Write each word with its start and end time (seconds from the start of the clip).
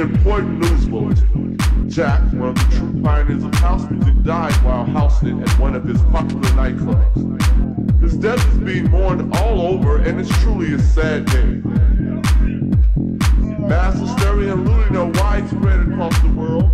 important 0.00 0.58
news 0.58 0.86
bulletin. 0.86 1.56
Jack, 1.88 2.20
one 2.32 2.50
of 2.50 2.54
the 2.56 2.76
true 2.76 3.02
pioneers 3.02 3.44
of 3.44 3.54
house 3.54 3.88
music, 3.90 4.22
died 4.22 4.52
while 4.64 4.84
housing 4.84 5.42
at 5.42 5.48
one 5.58 5.74
of 5.74 5.84
his 5.84 6.00
popular 6.02 6.48
nightclubs. 6.50 8.00
His 8.00 8.16
death 8.16 8.44
is 8.52 8.58
being 8.58 8.90
mourned 8.90 9.34
all 9.36 9.60
over, 9.62 9.98
and 9.98 10.20
it's 10.20 10.30
truly 10.42 10.74
a 10.74 10.78
sad 10.78 11.26
day. 11.26 11.62
Mass 13.66 13.98
hysteria 13.98 14.52
and 14.52 14.68
looting 14.68 14.96
are 14.96 15.10
widespread 15.22 15.80
across 15.80 16.16
the 16.20 16.28
world. 16.28 16.70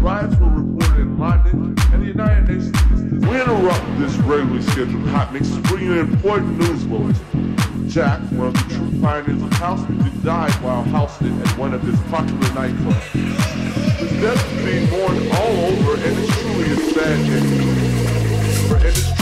Riots 0.00 0.34
were 0.36 0.48
reported 0.48 1.00
in 1.00 1.18
London 1.18 1.74
and 1.92 2.02
the 2.02 2.06
United 2.06 2.48
Nations. 2.48 3.26
We 3.26 3.40
interrupt 3.40 3.98
this 3.98 4.14
regularly 4.16 4.62
scheduled 4.62 5.06
hot 5.08 5.32
mix 5.32 5.48
to 5.50 5.60
bring 5.62 5.84
you 5.84 5.92
an 5.92 5.98
important 6.00 6.58
news 6.58 6.84
bulletin. 6.84 7.56
Jack, 7.92 8.22
one 8.32 8.46
of 8.46 8.54
the 8.54 8.74
true 8.74 9.00
pioneers 9.02 9.42
of 9.42 9.52
house 9.52 9.86
music, 9.86 10.22
died 10.22 10.50
while 10.62 10.82
housing 10.82 11.38
at 11.42 11.58
one 11.58 11.74
of 11.74 11.82
his 11.82 12.00
popular 12.04 12.48
nightclubs. 12.56 13.02
His 13.98 14.10
death 14.22 14.52
is 14.54 14.64
being 14.64 14.90
mourned 14.90 15.30
all 15.30 15.56
over 15.66 15.94
and 15.96 16.18
it's 16.18 16.40
truly 16.40 16.70
a 16.70 16.76
sad 16.94 17.26
day. 17.26 18.68
For 18.68 18.76
industry 18.76 19.21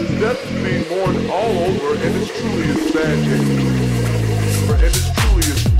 Death 0.00 0.42
is 0.50 0.62
being 0.62 0.88
mourned 0.88 1.30
all 1.30 1.58
over, 1.58 1.94
and 1.94 2.16
it's 2.16 2.30
truly 2.40 2.70
a 2.70 2.74
sad 2.90 3.18
day. 3.22 3.36
And 4.72 4.82
it's 4.82 5.10
truly 5.20 5.44
a 5.52 5.79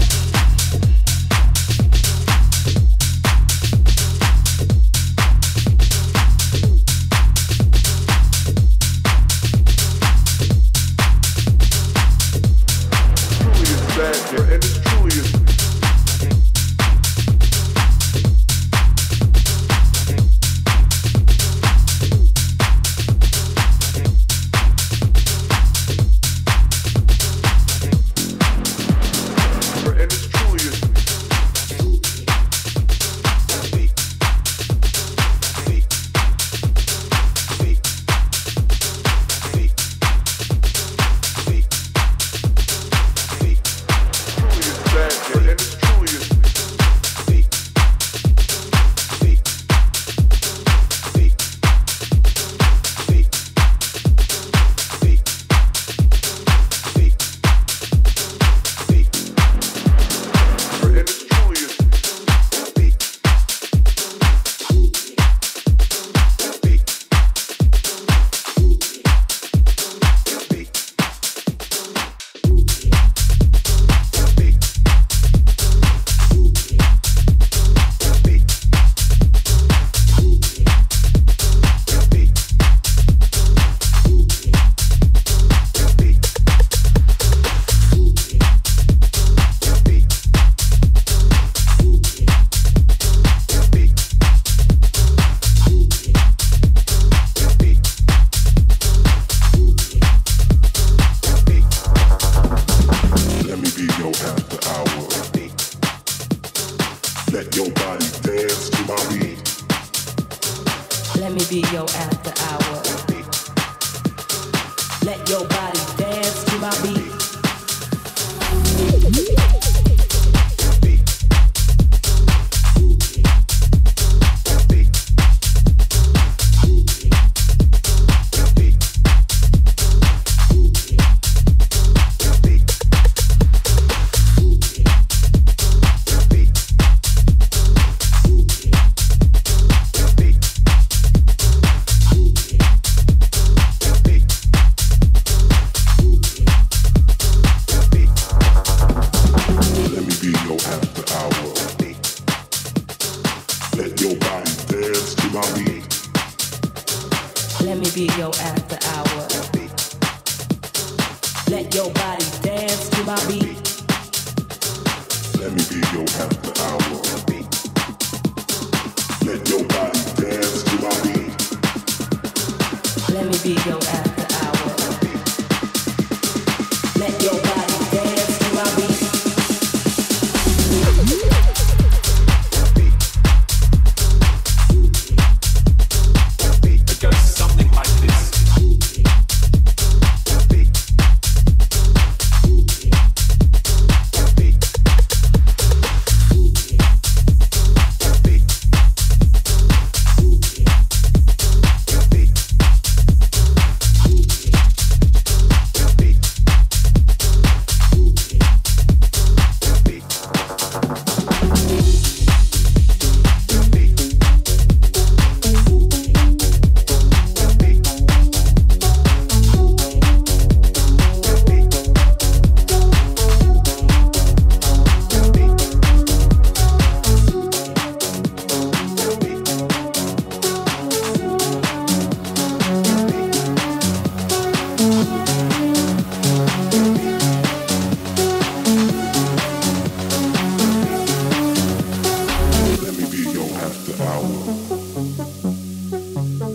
after 243.71 244.03
hour. 244.03 244.25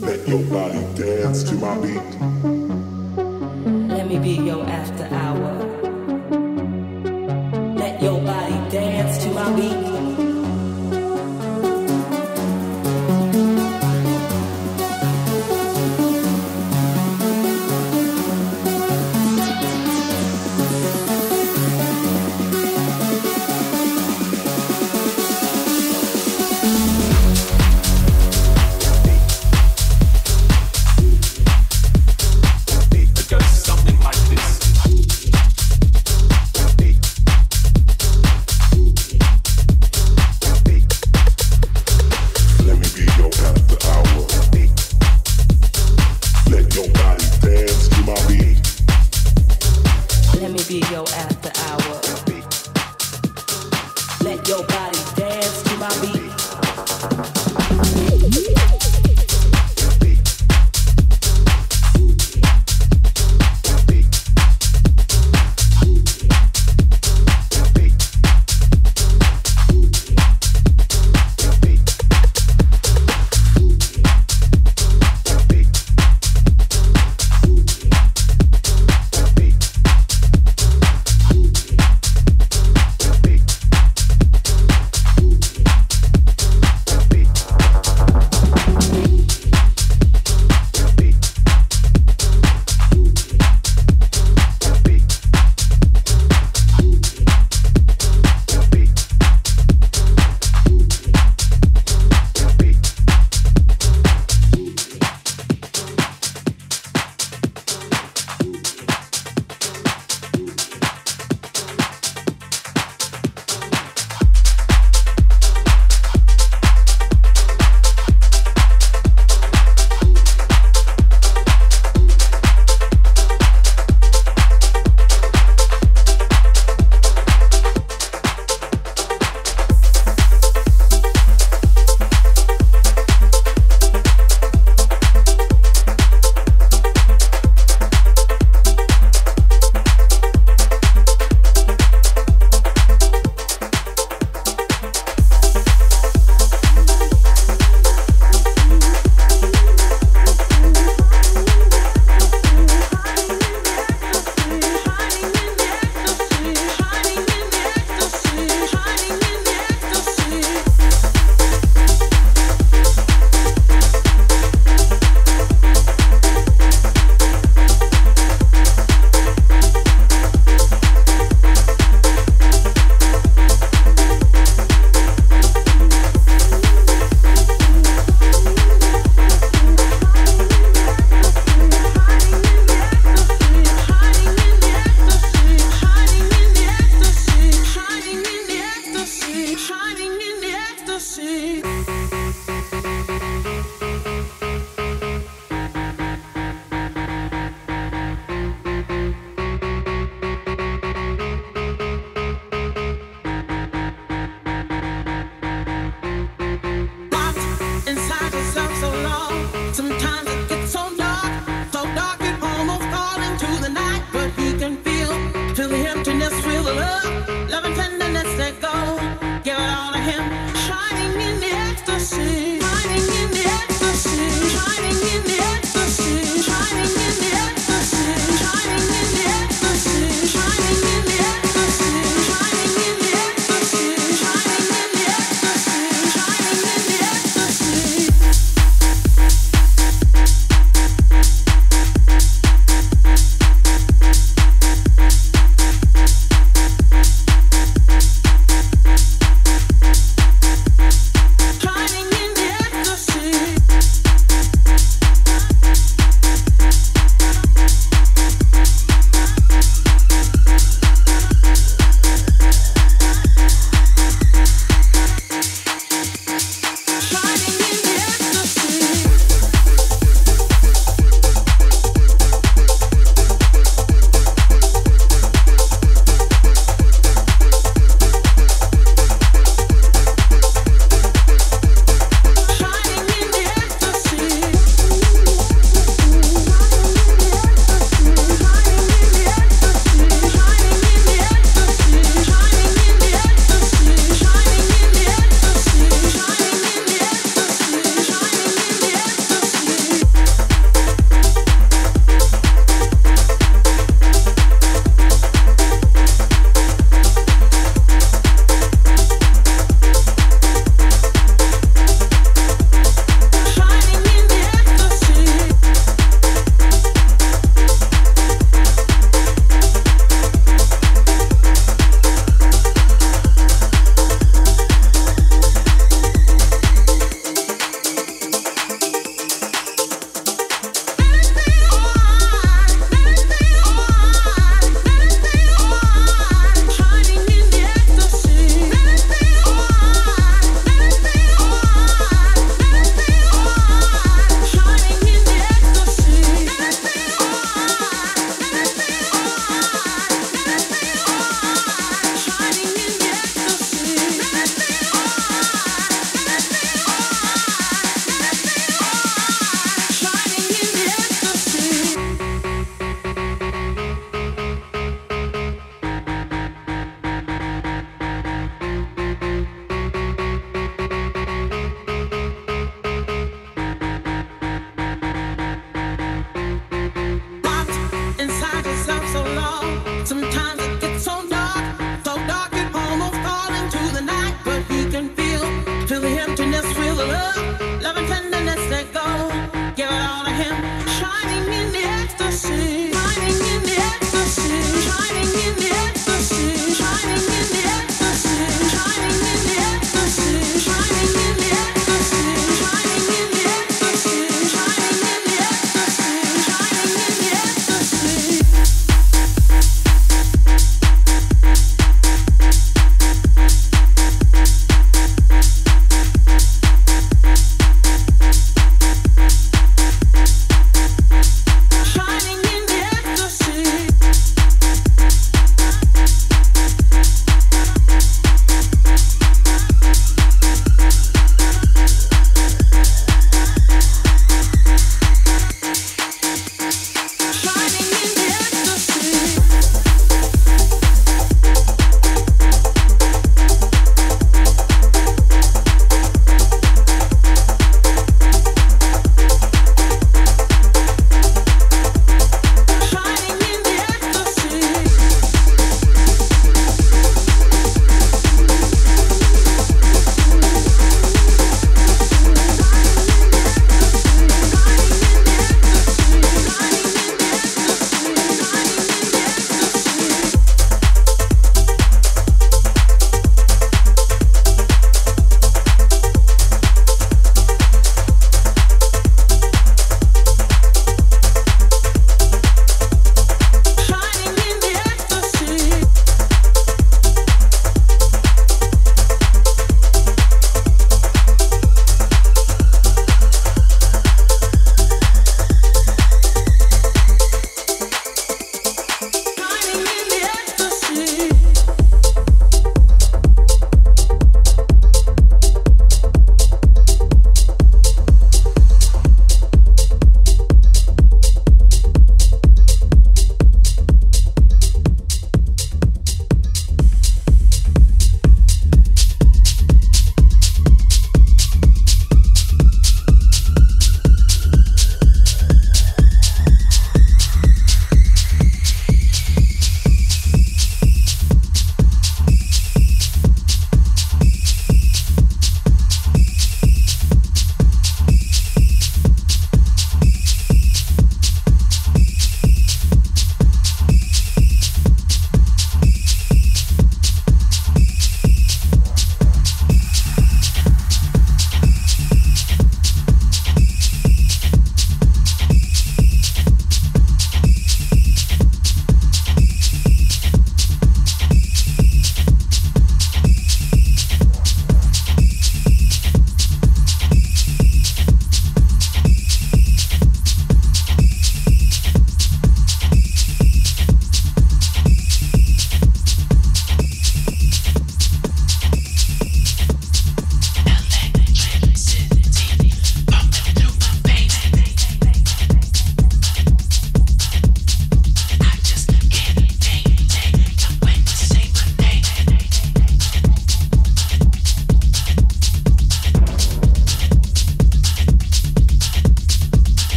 Let 0.00 0.28
your 0.28 0.42
body 0.50 0.84
dance 0.94 1.42
to 1.44 1.54
my 1.54 1.74
beat. 1.80 2.02
Let 3.88 4.06
me 4.08 4.18
be 4.18 4.34
your 4.34 4.64
after 4.64 5.04
hour. 5.14 5.57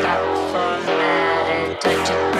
stop 0.00 0.20
for 0.50 0.90
a 0.90 0.96
minute, 0.96 1.80
don't 1.80 2.08
you? 2.08 2.31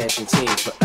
Expansion 0.00 0.26
team 0.26 0.56
forever. 0.56 0.79